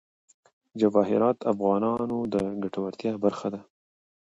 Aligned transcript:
جواهرات 0.79 1.37
د 1.39 1.43
افغانانو 1.53 2.17
د 2.33 2.35
ګټورتیا 2.63 3.11
برخه 3.23 3.47
ده. 3.53 3.61